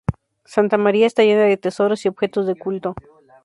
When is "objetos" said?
2.07-2.47